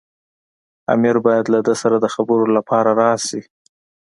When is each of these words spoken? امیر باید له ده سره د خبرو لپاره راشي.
امیر 0.93 1.15
باید 1.25 1.45
له 1.53 1.59
ده 1.67 1.73
سره 1.81 1.95
د 1.99 2.05
خبرو 2.15 2.45
لپاره 2.57 2.89
راشي. 3.01 3.41